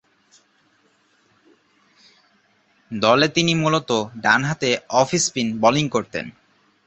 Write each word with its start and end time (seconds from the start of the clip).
দলে 2.91 3.27
তিনি 3.27 3.53
মূলতঃ 3.55 3.99
ডানহাতে 4.21 4.69
অফ 4.91 5.09
স্পিন 5.15 5.47
বোলিং 5.59 5.85
করতেন। 5.89 6.25